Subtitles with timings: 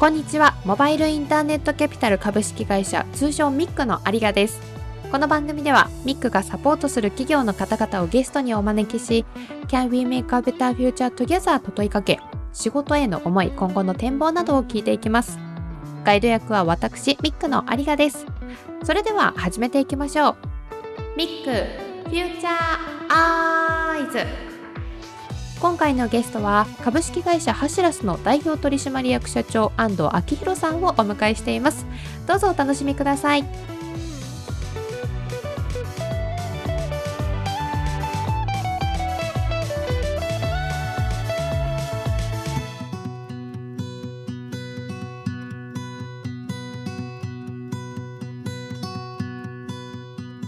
[0.00, 0.54] こんにちは。
[0.64, 4.58] モバイルインターネットキャピタル株式会社通称ミックの有賀です。
[5.12, 9.26] この番組ではミックがサポートする企業の方々をゲストにお招きし
[9.68, 12.18] Can we make a better future together と問いかけ
[12.54, 15.38] 仕事への思い今後の展望などを聞いていきます。
[16.02, 18.24] ガイド役は私ミックの有賀です。
[18.82, 20.36] それでは始めていきましょう。
[21.18, 21.50] ミック
[22.08, 22.54] フューチャー
[23.10, 24.49] アイズ
[25.60, 31.84] 今回のゲストは株式会社ハシラスの代表取締役社長安藤昭弘さんをお迎えしています。
[32.26, 33.44] どうぞお楽しみください。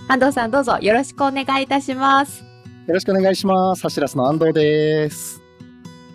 [0.09, 2.52] 安藤さんどうぞよろしくお願いいたします。
[2.92, 3.80] よろしくお願いします。
[3.80, 5.42] ハシラスの安藤です。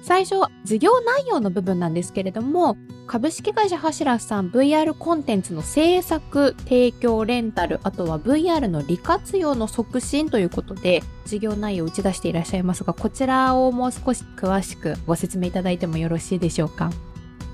[0.04, 16.92] 最初、事業内容の部分なんですけれども、株式会社ハシラスさん VR コンテンツの制作、提供、レンタル、あとは VR の利活用の促進ということで、事業内容を打ち出していらっしゃいますが、こちらをもう少し詳しくご説明いただいてもよろしいでしょうか？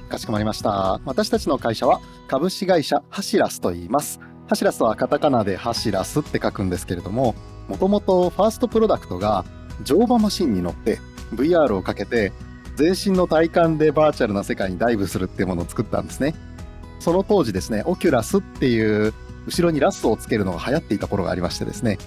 [0.10, 1.00] かしこまりました。
[1.06, 4.20] 私たちの会社は株式会社ハシラスと言います。
[4.50, 7.36] ハシラスはカタカナでハシラスって書くんですけれども、
[7.68, 9.46] もともとファーストプロダクトが
[9.84, 11.00] 乗馬マシンに乗って
[11.34, 12.32] VR をかけて
[12.76, 16.34] 全身の体感でバーチャルな世界にダイブするっていうものを作ったんですね。
[17.00, 19.14] その当時ですね、オキュラスっていう
[19.46, 21.98] 後ろにラスをつけるのが流行っていた頃がありましてですね、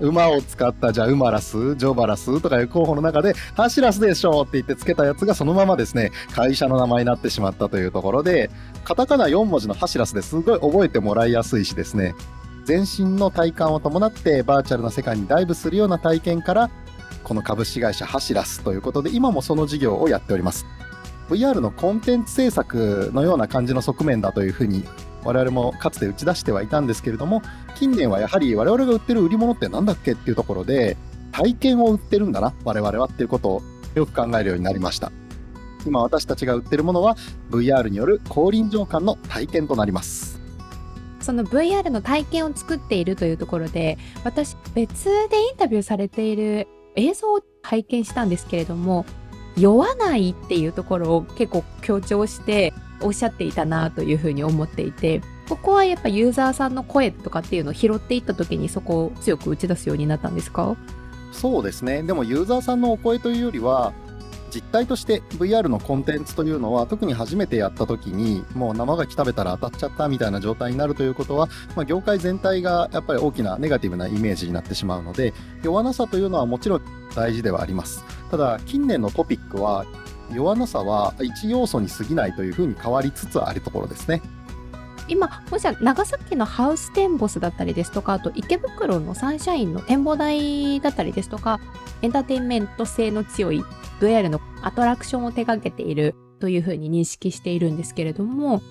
[0.00, 8.50] 馬を使ったじゃあ馬ラス、ジョバラスとかいう候補の中で、ハシラスでしょうって言ってつけたやつがそのままですね、会社の名前になってしまったというところで、
[8.84, 12.14] カタカナ4文字のハシラスですごい覚えてもらいやすいしですね、
[12.64, 16.70] 全身の体感を伴ってバーチャルな世界にダイブするような体験から
[17.22, 20.66] この株式会社ハシラスということで今もその事業をやっております。
[21.28, 24.84] VR のコンテンツ制作のような感じの側面だというふうに
[25.24, 27.40] 我々もかつて打ち出してはいたんですけれども
[27.76, 30.98] 近年はやはり我々が売ってる売り物って何だっけっていうところで
[31.32, 33.62] 体験を売ってるんだな我々はっていうことを
[33.94, 35.10] よく考えるようになりました。
[35.86, 37.16] 今私たちが売ってるものは
[37.50, 40.43] VR による高臨場感の体験となります。
[41.24, 49.06] その VR の体験を作っているというところで私別でインタビューされている映像を拝見したんですけれども
[49.56, 60.76] 酔わないっていうところを結構強調しておっしゃっていたなというふうに思っていてここはやっぱユーザーさんの声とかっていうのを拾っていった時にそこを強く打ち出すようになったんですか？
[61.32, 62.02] そうですね。
[62.02, 63.92] でもユーザーさんのお声というよりは
[64.54, 76.82] 実態として VR のコンテンツというのは特に初めてやった時にもう生牡蠣食べたら当たっちゃったみたいな状態になるということは、まあ、業界全体がやっぱり大きなネガティブなイメージになってしまうので弱なさというのはもちろん
[77.16, 78.04] 大事ではあります。
[78.30, 79.86] ただ近年のトピックは
[80.32, 84.22] 弱なさは一要素に過ぎないというふうに変わりつつあるところですね。
[85.08, 91.60] 今もし長崎のハウステンボスだったりですとかあと池袋のサンシャインの展望台だったりですとか
[92.02, 93.64] エンターテインメント性の強い
[94.00, 98.62] VR のアトラクションを手掛けているというふうに認識しているんですけれども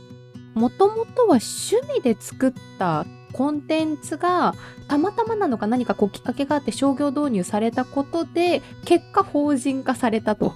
[0.54, 4.54] もともとは趣味で作ったコンテンツが
[4.88, 10.54] たまたまなのか何かこうきっかけがあって商業導入されたことで結果法人化されたと。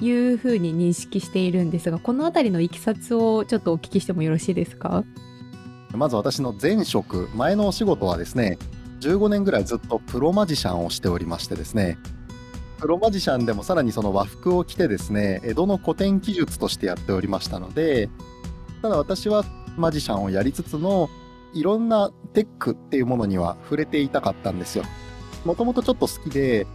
[0.00, 5.04] いうふうに認識しているんですがこの辺りのいきさつをちょっとお聞きしてもよろしいですか？
[5.94, 8.58] まず私の前職前のお仕事はですね
[9.00, 11.96] 15年ぐらいずっとプロマジシャンをしておりましてですね
[12.78, 18.10] プロマジシャンでもさらにその和服を着てですね江戸の古典技術としてやっておりましたので
[18.82, 19.44] ただ私は
[19.78, 21.08] マジシャンをやりつつの
[21.54, 24.84] いろんなテックっていうものには触れていたかったんですよ。
[25.46, 26.66] もともとちょっと好きで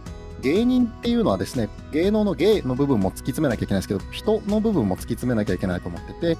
[0.42, 6.38] 芸人っていうのはですね芸能の芸の部分も突き詰めなきゃいけないですけど人の部分も突き詰めなきゃいけないと思ってて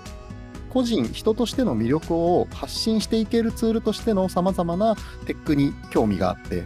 [0.71, 4.97] 個人人としての魅力を発信していけるツールとしてのさまざまな
[5.27, 6.65] テックに興味があって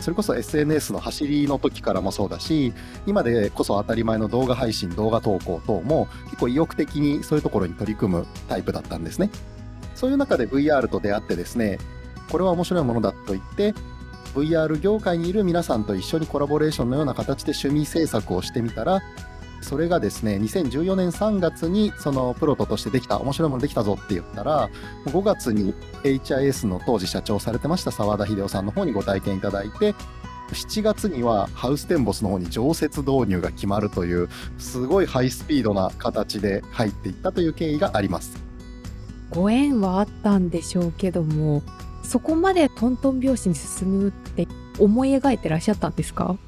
[0.00, 2.72] それこそ SNS の走りの時からもそうだし
[3.06, 9.30] 今でこそ当たり前の動画配信動画投稿等も結構意欲的にそういうところに取り組むタイプだったんですね。
[9.94, 11.78] そういう中で VR と出会ってですね
[12.30, 13.74] これは面白いものだと言って
[14.34, 19.00] VR 業界にいる皆さんと一緒にコラボレーションのような形で趣味制作をしてみたら
[19.60, 24.70] それがですね2014年3月にそのプロトとしてできた面白いものできたぞって言ったら
[25.06, 29.94] 5月に HIS の当時社長されてました澤田秀夫さんの方にご体験いただいて
[30.52, 34.28] 7月にはハウステンボスの方に常設導入が決まるという
[34.58, 38.48] すごいハイスピードな形で入っていったという経緯があります。
[39.30, 41.62] ご縁はあったんでしょうけども
[42.08, 46.38] そこまでトントン拍子に進むって思い描いてらっしゃったんですか？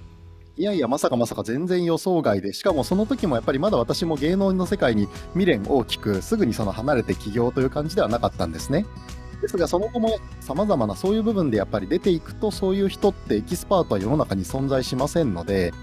[0.57, 8.87] いやいや、まさかまさか全然予想外で、しかもその時もやっぱりまだ私も芸能の世界に未練大きく、すぐにその離れて起業という感じではなかったんですね。
[9.43, 15.75] ですが、その後も様々なそういう部分でやっぱり出ていくと、そういう人ってエキスパートは世の中に存在しませんので、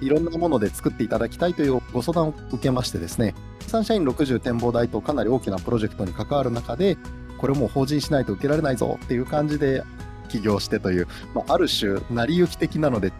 [0.00, 3.36] いろんなもので作っていただきたいというご相談を受けましてですね、
[3.68, 6.96] サンシャイン60展望台とかなり大きなプロジェクトに関わる中で、
[7.40, 9.82] これもう法人しないと受けられないぞっていう感じで
[10.28, 13.12] 起業してという、まあ、ある種、成り行き的なので、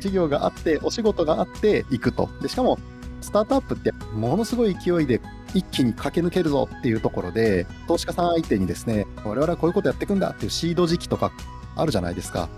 [0.00, 2.28] 事業があって、お仕事があって行くと。
[2.42, 2.78] でしかも、
[3.20, 5.20] スタートアップってものすごい勢いで
[5.54, 11.30] 一気に駆け抜けるぞっていうところで、投資家さん相手にですね、我々はこういうことやっていくんだっていうシード時期とか
[11.76, 12.48] あるじゃないですか。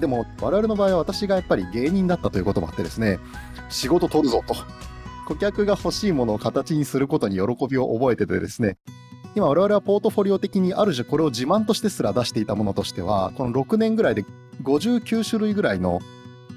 [0.00, 3.18] でも、我々の場合は私がやっぱり芸人だったということもあってですね、
[3.68, 4.56] 仕事取るぞと。
[5.26, 8.78] 顧客が欲しいものを形にすることに喜びを覚えててですね、
[9.38, 14.24] 今我々はポートフォリオ的にある種これを自慢としてすら出していたものとしては、この6年ぐらいで
[14.64, 16.00] 59種類ぐらいの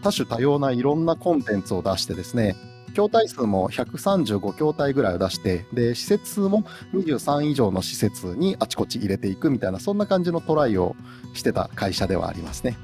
[0.01, 2.55] 多種多様ないろんなコンテンツを出してですね、
[2.95, 6.63] 筐体数も135筐体ぐらいを出して、で、施設数も
[6.95, 10.95] 23以上の施設にあちこち入れていくみたいな、そんな感じのトライを
[11.35, 12.79] してた会社ではありますね。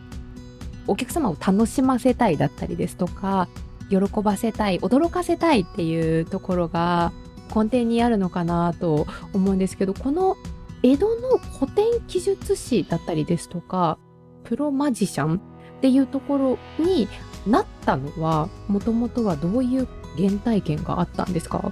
[0.85, 3.47] お客様を楽しませたいだったりですとか、
[3.89, 7.11] 喜ばせたい、驚かせたいっていうところが
[7.53, 10.37] 根底にあるのかなと思うんですけど、この
[10.83, 13.97] 江戸の古典記述師だったりですとか、
[14.43, 15.39] プロマジシャンっ
[15.81, 17.07] ていうところに
[17.45, 21.71] なったのはもともとはどういう原体験があったんですか？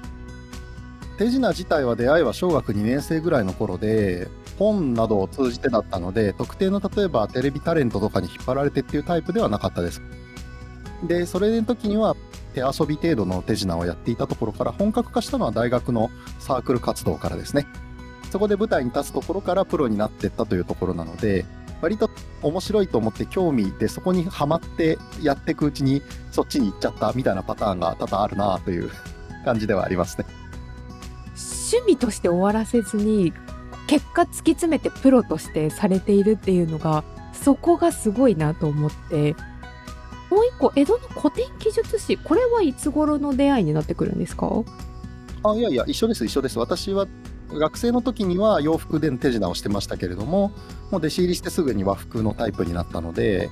[1.18, 4.28] 手品自体は出会いは小学2年生ぐらいの頃で
[4.60, 10.02] 本などを通じてだったので特定の例えばテレビタレントとかに引っ張られてっていうタイプではなかったです。
[11.08, 12.16] でそれの時には
[12.56, 16.10] 手遊び程度の手品をやっていたところから本格化したのは大学の
[16.40, 17.68] サークル活動からですね
[18.32, 21.46] そこで舞台に立つところからプロになっていったというところなので
[21.82, 22.10] 割と
[22.42, 28.90] 面白いと思って興味でそこにはまってやっていくうちにそっちに行っちゃったみたいなパターンが多々あるなという
[29.44, 30.26] 感じではありますね。
[31.72, 33.34] 趣味として終わらせずに
[33.88, 37.04] 結果突き詰めてプロとしてされているっていうのが
[37.34, 39.36] そこがすごいなと思って
[40.30, 44.64] もう一個江戸の古典記述師これはいつ頃の出会いになってくるんですか？
[45.44, 46.58] あいやいや一緒です一緒です。
[46.60, 47.08] 私は
[47.52, 50.50] 学生の時には洋服で手品をしてましたけれども
[50.90, 53.50] もう弟子入りしてすぐに和服のタイプになったので。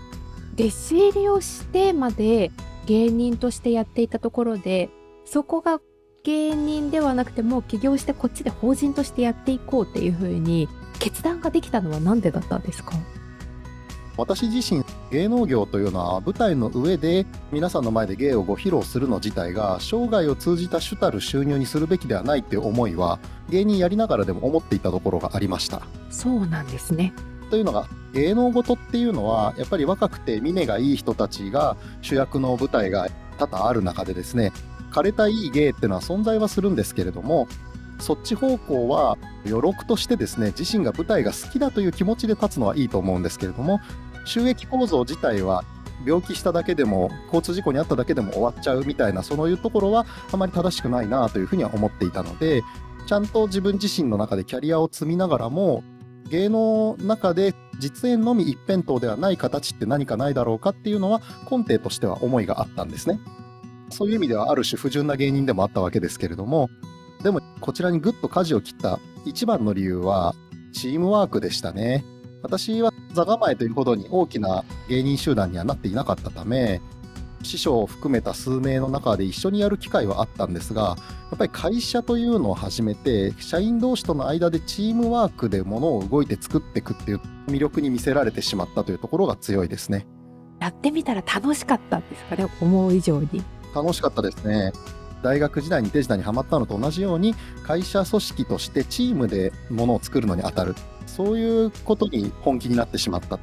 [0.55, 2.51] 弟子入りをしてまで
[2.85, 4.91] 芸人としてやっていたところで
[5.25, 5.79] そこが
[6.23, 10.69] 芸人ではなくても起業してこっちで法人としてやっていこうっていうふうに
[10.99, 12.93] 決断ができたのは何でだったんですか？
[14.15, 23.19] 私自身芸能業というのは舞台の上で皆さんの前で芸をご披露するの自体が生涯を通じた主たる収入にするべきではないっていう思いは
[23.49, 25.81] 芸人やりながらでも思っていたところがありました。
[26.09, 27.13] そうなんですね
[27.49, 33.07] というのが芸能事っていうのはやっぱり若くて峰がいい人たちが主役の舞台が
[33.37, 34.51] 多々ある中でですね
[34.91, 37.47] 枯れたいい芸っていうのは存在はするんですけれども
[37.99, 43.79] そっち方向は余力としてですね自身が舞台が好きだという気持ちで立つのはいいと思うんですけれども
[44.25, 45.63] 収益構造自体は
[46.05, 52.61] 病気しただけでも交通事故に遭っただけでも終わっちゃうみたいなそういうところはあまり正しくないなというふうには思っていたので
[53.05, 55.83] ちゃんと自分自身の中でキャリアを積みながらも
[56.29, 63.19] 芸能の中で実演のみ一辺倒ではない形って何かないだろうかっていうのは根底としては思いがあったんですね。
[63.89, 66.69] そういう意味ではある種不純な芸人でもあったわけですけれども
[67.23, 70.35] でもこちらにぐっと舵を切った一番の理由は
[70.73, 72.03] チームワークでしたね。
[72.41, 76.81] 私は座構えというほどに大きな芸人集団にはなっていなかったため
[77.41, 90.05] 師匠を含めた数名の中で一緒にやる機会はあったんですがやっぱり会社というのを始めて社員同士との間でチームワークで物を動いて作っていくっていう魅力に見せられてしまったというところが強いですね。
[90.59, 93.43] やってみたら楽しかったんですかね思う以上に。
[93.73, 94.71] 楽しかったですね
[95.23, 100.75] 大学時代にデジタルにハマったのと同じように会社組織としてチームで物を作るのに当たる
[101.07, 103.39] そういうことに本気になってしまった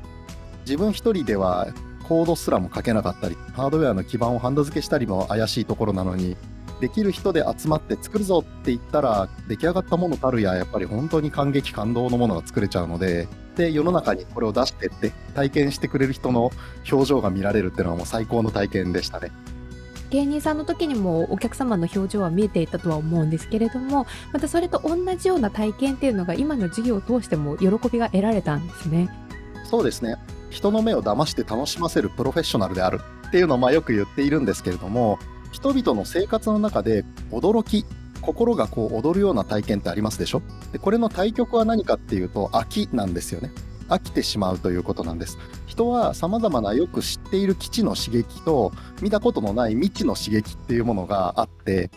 [0.60, 1.68] 自分一人では
[2.06, 6.36] コードすらも書けなかったりハードウェアの基盤をハンド付けしたりも怪しいところなのに
[6.80, 16.50] できる人で集まって作るぞって言ったら出来上がったものたるややっぱり本当に感激感動のものが作れちゃうのでで世の中にこれを出してって体験してくれる人の
[16.90, 19.30] 表情が見られるっていうのはもう最高の体験でしたね。
[20.10, 29.08] 芸人さんの時にもお客様の表情は見えていたとは思うんですけれどもまたそれと同じような体験っていうのが今の授業を通しても喜びが得られたんですね。
[29.64, 30.16] そうですね。
[30.50, 35.20] 人の目を騙して楽しませるプロフェッショナルであるっていうのをまあよく言っているんですけれども
[35.52, 37.86] 人々の生活の中で驚き
[38.20, 40.42] 心がこう踊るような体験ってありますでしょ？
[40.72, 43.52] でこれの対極は何かっていうと飽きなんですよね。
[43.90, 51.90] 飽きてしまうということなんです人はさまざまなよく知っている基地の刺激と見たことのない未知の刺激っていうものがあって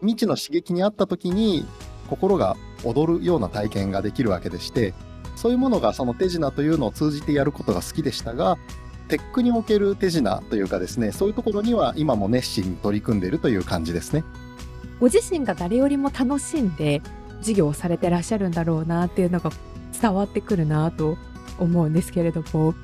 [0.00, 1.66] 未知の刺激にあった時に
[2.08, 4.94] 心が踊るような体験ができるわけでして
[5.36, 8.58] そういうものがその手品というのを通じてやることが好きでしたが
[9.08, 14.24] テックにおける手品というかですねそういうところには今も熱心に取り組んでいるという感じですね。
[15.00, 17.02] ご自身が誰よりも楽しんで
[17.40, 19.50] 授業をされてらっしゃるんだろうなっていうのが
[19.92, 21.16] 伝わってくるなと
[21.58, 22.74] 思うんですけれども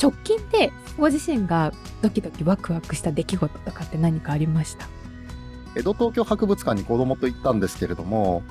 [0.00, 4.86] 直近でご自身がドキドキワクワクした出来事とかって何かありました？
[5.74, 8.42] 江戸東京博物館に子供と行ったんですけれども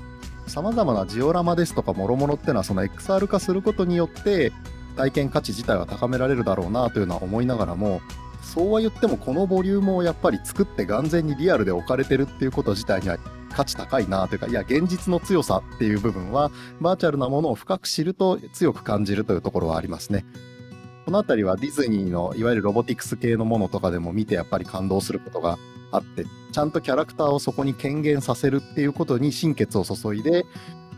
[0.48, 4.52] さまざまなジオラマですとかもろもろっていうのはその XR 化することによって
[4.96, 8.02] 体験価値自体は高められるだろうなというのは思いながらも
[8.42, 13.18] そうは言ってもこのボリュームをやっぱり作って眼前にリアルで置かれてるっていうこと自体には
[13.56, 20.26] 価値高いなというかいや現実の強さっていう部分はバーチャルなものを深く知ると強く感じるというところはありますね。
[21.06, 25.58] この辺りはディズニーのいわゆるロボティクス系のものとかでも見てやっぱり感動することが
[25.92, 30.46] あってちゃんとキャラクターをそこに権限させるっていうことに心血を注いで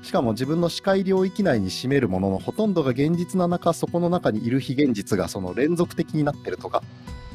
[0.02, 6.82] しかも自分の視界領域内に占めるもののほとんどが現実な中そこの中にいる非現実がその連続的になってるとか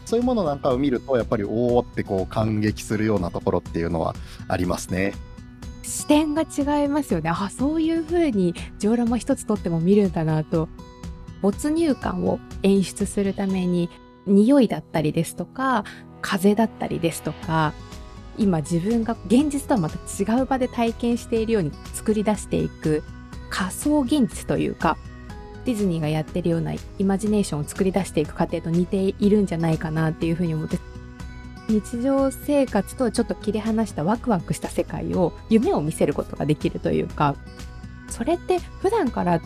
[0.05, 4.15] そういうものなんかを見るとやっぱりおおってこう感激するようなところっていうのは
[4.49, 5.15] ありますね。
[5.83, 10.69] 視点が違いますよねあそういう風にジオラマ一つとっても見るんだなと
[11.43, 13.91] 没入感を演出するために
[14.27, 15.85] 匂いだったりですとか
[16.21, 17.75] 風だったりですとか
[18.39, 23.03] 今自分が現実とはまた違う場で体験しているように作り出していく
[23.51, 24.97] 仮想現実というか
[25.65, 30.79] ディズニーがやってるようなイマジネーションを作り出していく過程と似ているんじゃないかなっていうふうに思って。
[31.69, 37.37] 日常生活とちょっと切り離したワクワクした世界を夢を見せることができるというか
[38.09, 39.41] それって普段から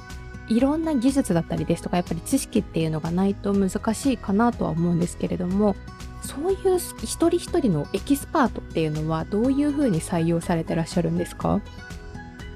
[0.49, 5.77] いろんな技術だったりですとかやっぱり知識っていうのがないと難しいかなとは思うんですけれども
[6.23, 11.57] そういう一人一人のエキスパートっていうのはどういうふうに採用されてらっしゃるんですか？
[11.57, 11.63] う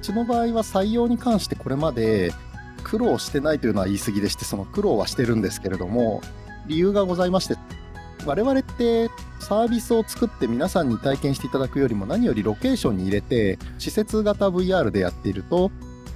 [0.00, 2.32] ちの場合は採用に関してこれまで
[2.90, 6.20] 苦労してないというのは言い過ぎでしてその苦労はしてるんですけれども
[6.66, 7.56] 理由がございまして
[8.26, 15.70] 我々ってサービスを作って皆さんに体験していただくよりも何よりロケーションに入れて施設型 VR でやっていると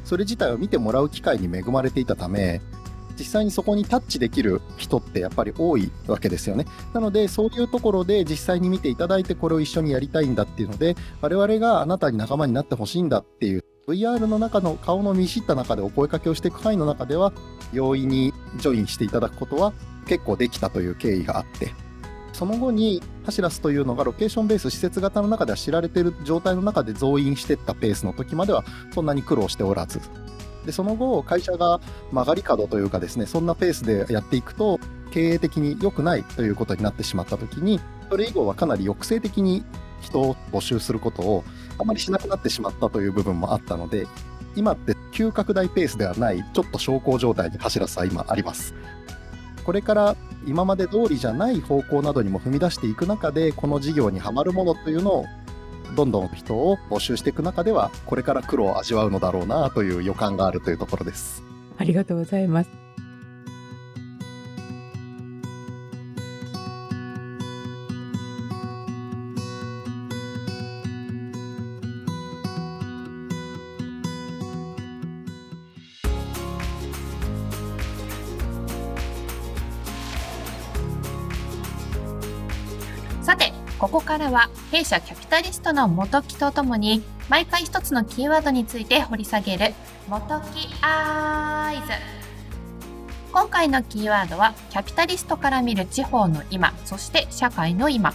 [0.05, 2.61] それ自体を見てもらう機会に恵まれていたため
[3.19, 6.67] 実際にそこにタッチできる人ってやっぱり多いわけですよね。
[6.93, 17.33] なので、そういうところで実際に見ていただいて、これを一緒にやりたいんだっていうので、我々があなたに仲間になってほしいんだっていう、VR の中の顔の見知った中でお声かけをしていく範囲の中では、
[17.73, 19.73] 容易にジョインしていただくことは
[20.07, 21.73] 結構できたという経緯があって、
[22.33, 30.01] その後にハシラスというのがロケーションベース施設型の中では知られている状態の中で増員していったペースの時まではそんなに苦労しておらず。
[30.65, 39.63] でその後会社が曲がり角というかですねそんなペースでやっていくと経営的に良くないということになってしまった時にそれ以後はかなり抑制的に
[40.01, 41.45] 人を募集することを
[41.79, 44.07] あまりしなくなってしまったという部分もあったので
[44.57, 48.75] 今って急拡大ペースではないちょっと小康状態に走らすは今あります。
[49.65, 50.17] これから
[50.47, 55.27] 今まで通りじゃない方向などにも踏み出していく中でこの事業にはまるものというのを
[55.97, 61.43] どんどん人を募集していく中ではこれから苦労を味わうのだろうなという予感があるというところです。
[61.79, 62.84] ありがとうございます。
[83.85, 89.75] ここからは弊社キャピタリストの元木とともに毎回一つのキーワードについて掘り下げる
[90.09, 91.93] 元木アイズ
[93.31, 98.15] 今回のキーワードはキャピタリストから見る地方の今そして社会の今。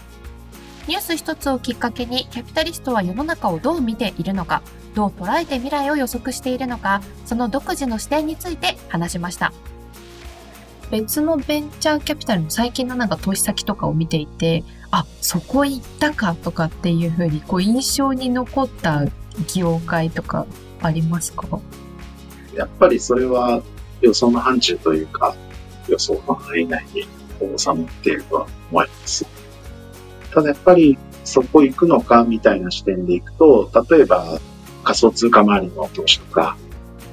[0.88, 4.64] ニュース一つをきっかけにキャピタリストは世の中をどう見ているのか
[4.96, 9.54] どう捉えて未来を予測しているのかその独自の視点について話しました。
[10.92, 19.06] 別のベンチャーキャピタルの最近のなんか投資先とかを見ていてあそこ行ったかとかっていうふうにこう印象に残った
[19.54, 20.48] 業界とか
[20.82, 21.60] ありますか？
[22.56, 23.62] やっぱりそれは
[24.02, 25.36] 予想の範疇というか
[25.88, 27.06] 予想の範囲内に
[27.60, 29.24] 収まっているとは思います。
[30.34, 34.40] ただやっぱりそこ行くのかみたいな視点でいくと、例えば
[34.84, 36.58] 仮想通貨周りの投資とか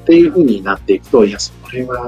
[0.04, 1.98] っていう風になっていくと、いや、それは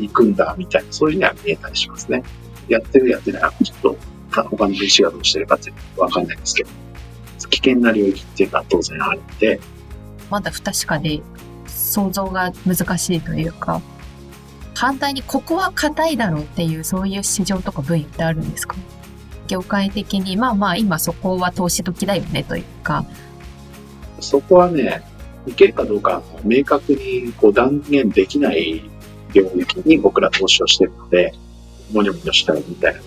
[0.00, 2.24] 行くんだみたいな、そういうのは見えたりしますね。
[2.66, 3.96] やってるやってないはちょっと
[4.42, 6.70] 他の VC がどうしてるかってわかんないですけど、
[7.50, 9.60] 危険な領域っていうのは当然あるので。
[10.30, 11.20] まだ不確かで
[11.66, 13.80] 想像が難しいというか。
[14.76, 18.74] 反対にここは硬いだろうっていうそういう市場とか分野ってあるんですか？
[19.46, 23.04] 業界的にまあまあ今そこは投資時だよねというか
[24.20, 25.02] そこはね、
[25.46, 28.82] いけるかどうか明確にこう断言できない
[29.32, 31.32] 領域に僕ら投資をしてるので、
[31.92, 33.00] もにょもにょしたいみたいな。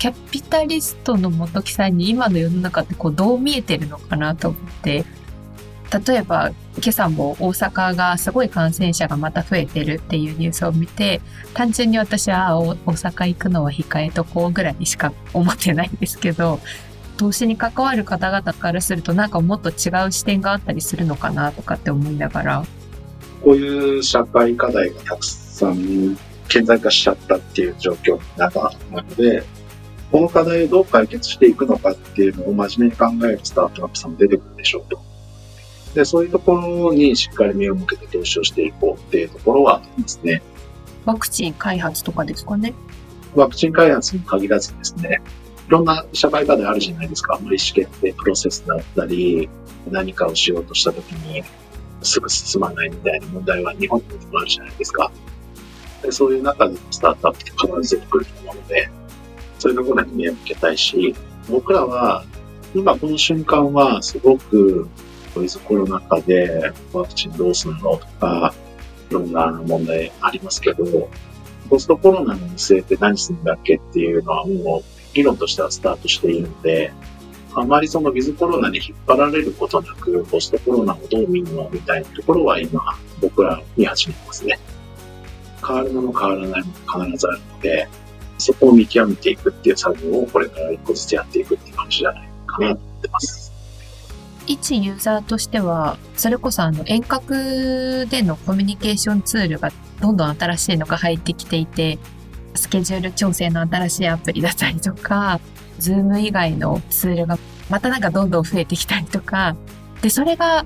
[0.00, 5.04] キャピタリストの元木さんに今の世の中ってこうどう見えてるのかなと思って。
[6.06, 11.20] 例えば今朝も大阪がすごい感染者がまた増えてるっていうニュースを見て
[11.52, 16.60] 単純に私は大阪行くのは控えとこうぐらいにしか思ってないんですけど
[17.16, 22.64] 投資に関わる方々からするとなんかもっと違う視点があったりするのかなとかって思いながら。
[23.42, 26.16] こういう社会課題がたくさん
[26.46, 29.42] 顕在化しちゃったっていう状況の中なので
[30.10, 35.00] この課題をどう解決していくのかっていうのを真面目に考えるスタートアップさんも出てくるでしょうと。
[35.94, 40.42] で、そういうところにしっかり目を向けて投資をしていこうっていうところはありますね。
[41.04, 42.74] ワクチン開発とかですかね。
[43.34, 45.20] ワクチン開発に限らずですね、
[45.68, 47.38] いろんな社会課題あるじゃないですか。
[47.40, 49.48] 意思決定プロセスだったり、
[49.90, 51.42] 何かをしようとしたときに
[52.02, 55.10] すぐ進まないみたいな問題は日本にもあるじゃないですか。
[56.02, 58.90] でそういう中でスタートアップって必ず出てくると思うので、
[59.60, 61.14] そういうところに目を向けたいし、
[61.48, 62.24] 僕らは
[62.74, 64.88] 今この瞬間はすごく
[65.36, 68.54] ウィズコロナ禍でワクチンどうするのとか、
[69.10, 71.10] いろんな問題ありますけど、
[71.68, 76.92] ポストコロナの見据えて何するんだっけっていうのはもう議論としてはスタートしているので、
[77.54, 82.80] あまりそのウィズコロナに引っ張られることなく、ポストコロナをどう見るのみたいなところは今、
[83.20, 84.58] 僕ら見始めてますね。
[85.66, 87.88] 変わるもの変わらないもの必ずあるので、
[88.40, 93.52] そこを見極めていくっていう作業をこれから一個ずつやっていくっていう感じじゃないかなと思ってます。
[94.46, 99.70] 一ユーザーとしては、それこそあの遠隔でのコミュニケーションツールが
[100.00, 101.98] どんどん新しいのが入ってきていて、
[102.54, 105.40] スケジュール調整の新しいアプリだったりとか、
[105.78, 107.38] Zoom 以外のツールが
[107.68, 109.56] またなんかどんどん増えてきたりとか、
[110.02, 110.64] で、それが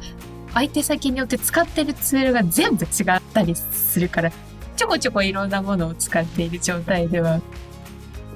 [0.54, 4.30] 相手先によって使ってるツールが全部違ったりするから、
[4.76, 7.40] ちょこちょこいろんなものを使っている状態では。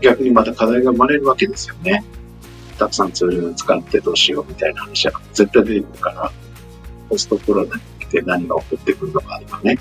[0.00, 2.04] 逆にまた課題が生まれるわけですよね。
[2.78, 6.32] たくさんツールを使ってどうしようみたいな話は絶対出てくるから、
[7.08, 9.78] ポストコロナに来て何が起こってくるのかとかね。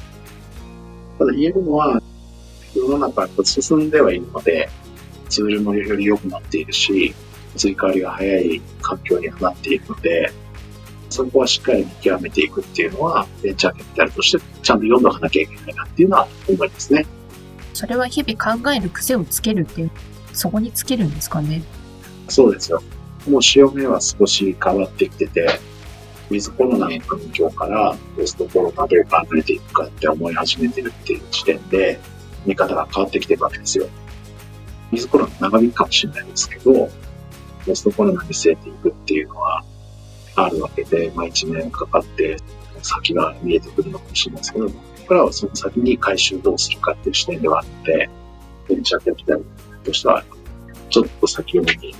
[1.19, 2.01] ただ言えるのは、
[2.75, 4.69] 世の中は進んではいるので、
[5.30, 7.13] ツールもより良くなっているし、
[7.56, 10.32] 追加割が早い環境にはなっているので、
[11.10, 17.06] そこはしっかり見極めていくっていうのは、ベンチャーキャピタルとしてちゃんと読んどかなきゃいけないなっていうのは思いますね。
[17.77, 19.91] それは日々考える癖をつけるっていう、
[20.33, 21.61] そこにつけるんですかね。
[22.27, 22.81] そうですよ。
[23.29, 25.47] もう潮目は少し変わってきてて、
[26.31, 31.99] ウィズコロナの環境からポストコロナどう考えていくかって思い始めてるっていう時点で、
[32.47, 33.85] 見方が変わってきてるわけですよ。
[34.91, 36.89] ウィズコロナ長引くかもしれないですけど、
[37.63, 39.63] ポストコロナに据えていくっていうのは
[40.35, 42.37] あるわけで、まあ1年かかって
[42.81, 44.71] 先が見えてくるのかもしれないですけど、
[45.08, 48.10] 僕らはその先に回収どうするかっていう視点ではあるので、
[48.67, 49.46] ベンチャーキャピタル
[49.86, 50.22] としては、
[50.89, 51.98] ちょっと先を見ている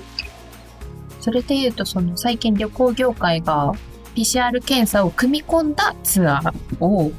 [1.22, 3.72] それで言うと、その最近旅行業界が
[4.14, 7.14] PCR 検査を組み込んだツアーを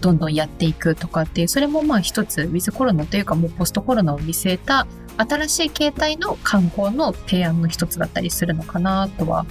[0.00, 4.86] どんどんやっていくとかっていう、それもまあ一つ、ウィズコロナというかもうポストコロナを見据えた
[5.18, 9.44] 新しい形態の観光の提案の一つだったりするのかなとは。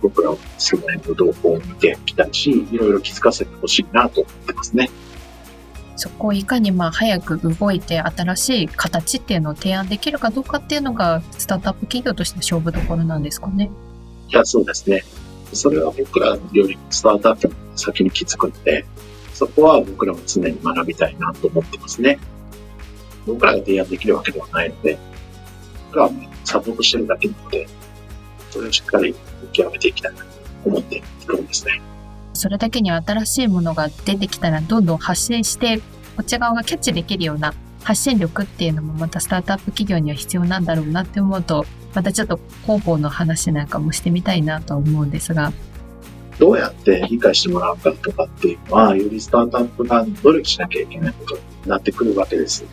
[0.00, 4.90] 僕らはその辺の動向を見てきたし、いろいろ気づかせてほしいなと思ってますね。
[5.96, 13.70] そこをいかにまあ早く動いて新しい形っていうのを提案できるかどうかっていうのがスタートアップ企業として勝負どころなんですかね。
[14.28, 15.02] いや、そうですね。
[15.52, 18.84] それは僕らよりスタートアップの先に気づくので、
[19.34, 22.18] そこは僕らも常に学びたいなと思ってますね。
[23.26, 24.98] 僕らが提案できるわけではないので、
[25.86, 26.10] 僕らは
[26.44, 27.66] サポートしてるだけなので、
[28.58, 30.26] それをしっかり見極めていきたいなと
[30.64, 31.80] 思っているんですね。
[32.34, 35.82] それだけに新しいものが出てきたらどんどん発信してこ
[36.22, 45.52] っち側がキャッチできるような発信力っていうのもまたスタートアップ企業には必要なんだろうなって思うとまたちょっと広報の話なんかもしてみたいなと思うんですが
[46.38, 52.64] どうやって理解してもらうかとかっていうのはよりスタートアップが努力しなきゃいけないことになってくるわけです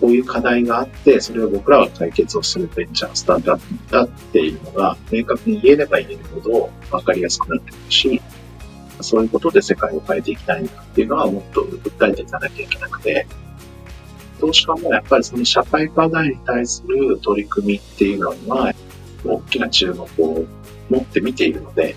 [0.00, 8.22] こういう課題があって、それを僕らは解決をするベンチャースタートアップだっていうのが明確に言えれば言えるほど分かりやすくなってくるし、
[9.00, 13.26] そういうことで世界を変えていきたいんだっていうのはもっと訴えていかなきゃいけなくて、
[14.38, 18.74] 投資家もやっぱりその社会課題に対する取り組みっていうのは、
[19.24, 20.44] 大きな注目を
[20.90, 21.96] 持って見ているので、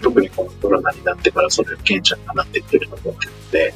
[0.00, 3.74] 特にこのコロナになってからそれを顕著になっていってると思ってるので、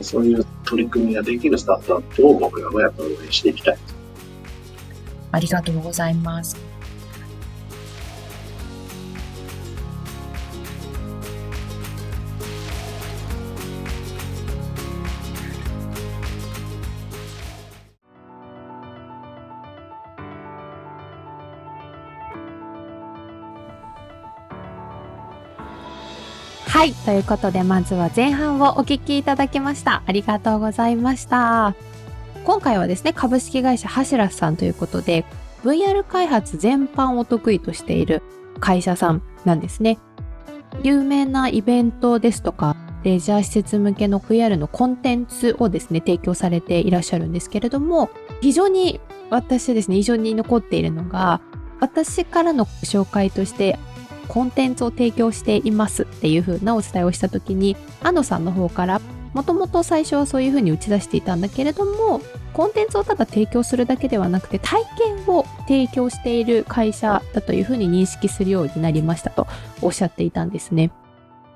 [0.00, 3.78] そういう取り組みができるスタートアップを僕らはやっぱ応援していきたい。
[5.30, 6.56] ありがとうございます。
[26.72, 26.94] はい。
[26.94, 30.02] ということで、まずは前半をお聞きいただきました。
[30.06, 31.74] ありがとうございました。
[32.44, 35.26] 今回はですね、株式会社ハシラスさんということで、
[35.64, 38.22] VR 開発全般を得意としている
[38.58, 39.98] 会社さんなんですね。
[40.82, 48.08] 有名なイベントですとか、レジャー施設向けの VR のコンテンツをですね、提供されていらっしゃるんですけれども、
[48.40, 51.42] 非常に私ですね、印象に残っているのが、
[51.80, 53.78] 私からの紹介として
[54.28, 59.00] コンテンツを提供していますっていう風なお伝えをした時に安野さんの方から
[59.34, 62.20] もともと最初はそういう風に打ち出していたんだけれども
[62.52, 69.46] コンテンツをただ提供するだけではなくて体験を提供している会社だという風に認識するようになりましたと
[69.80, 70.90] おっしゃっていたんですね。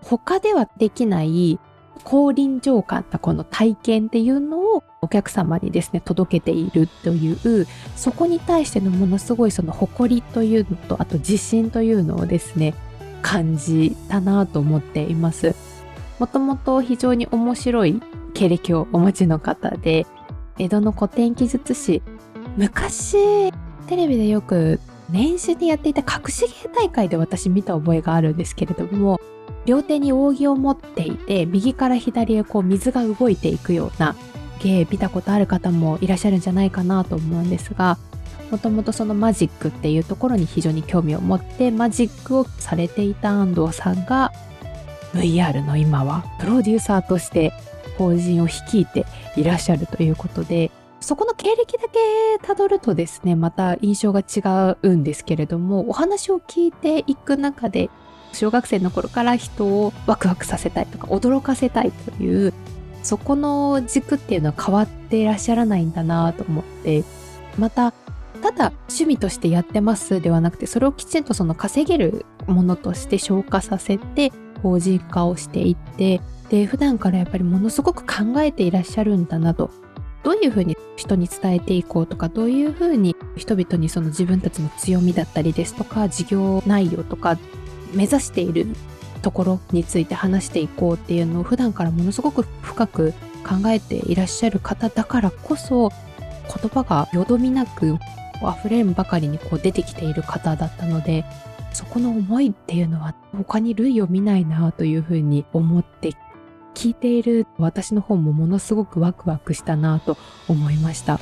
[0.03, 1.59] 他ではできない
[2.05, 12.75] 高臨場感なこの体験っていうのをお客様にですね届けているというそこに対してのものすごいその誇りというのとあと自信というのをですね
[13.23, 15.55] 感じたなと思っています。
[16.19, 18.01] もともと非常に面白い
[18.35, 20.07] 経歴をお持ちの方で
[20.59, 22.03] 江戸の古典記述師
[22.57, 23.51] 昔
[23.87, 24.81] テレビでよく
[25.11, 29.21] 年始でやっていた隠し芸大会で私見た覚えがあるんですけれども
[29.65, 34.15] 両手に扇を持っていて右から左へこう水が動いていくような
[34.63, 37.99] 芸見たことある方もいらっしゃるんじゃないかなと思うんですが
[38.51, 44.33] もともとそのマジックっていうところに非常に興味を持ってマジックをされていた安藤さんが
[45.13, 47.53] VR の今はプロデューサーとして
[47.99, 49.05] 法人を率いて
[49.37, 50.71] いらっしゃるということで
[51.07, 51.99] そこの経歴だけ
[52.43, 57.91] たどるとですねまた印象が違うんですけれどもお話を聞いていく中で
[58.33, 62.53] 小学生の頃から人をワクワクさせたいとか驚かせたいという
[63.05, 67.05] そこの軸っていうのは変わっていらっしゃらないんだなと思って
[67.57, 67.93] また
[68.43, 79.71] ただ趣味としてやってますではなくてそれをきちんとその稼げるものとして消化させて法人化をしていってで普段からやっぱりものすごく考えていらっしゃるんだなと
[80.27, 87.39] どういうふうに人に伝えていこうとかどういうふうに人々にその自分たちの強みだったりですとか事業内容とか
[87.95, 88.67] 目指している
[89.23, 93.13] ところについて話していこうっていうのを普段からものすごく深く
[93.45, 97.97] 考えていらっしゃる方だからこそ言葉がよどみなく
[98.43, 101.25] 溢れんばかりにこう出てきている方だったので
[101.73, 106.11] そこの思いっていうのは他に類を見ないなというふうに思って
[106.77, 111.19] 聞いている私の方もものすごくワクワクしたなと思いました。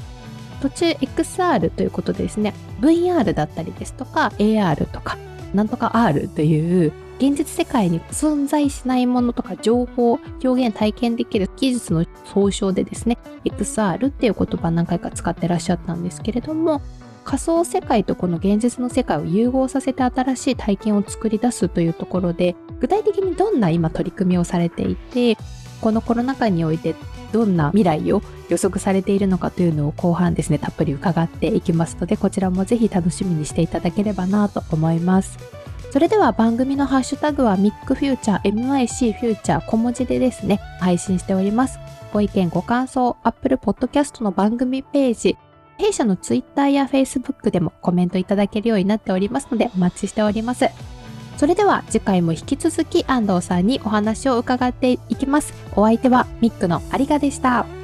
[0.61, 5.19] 途中 XR ということでですね VR だったりですとか AR とか
[5.53, 16.83] なんとか R という現実世界に存在しないものとか情報、表現、体験できる技術の総称でですね、XR っていう言葉何回か使ってらっしゃったんですけれども、
[17.25, 25.37] 仮想世界とこの現実の世界を融合させて新しい体験を作り出すというところで、具体的にどんな今取り組みをされていて、
[25.81, 26.95] このコロナ禍において
[27.33, 35.39] どんな未来を予測されているのかというのを後半ですね、たっぷり伺っていきますので、こちらもぜひ楽しみにしていただければなと思います。
[35.91, 41.79] それでは番組のハッシュタグはミックフューチャー MIC フューチャー小文字でですね、配信しております。
[42.13, 45.37] ご意見ご感想、Apple Podcast の番組ページ、
[45.79, 50.69] 弊社の Twitter や Facebook でもコメントいただけるようになっておりますのでお待ちしております。
[51.37, 55.53] それでは次回も引き続き安藤さんにお話を伺っていきます。
[55.77, 57.84] お相手はミックの有賀でした。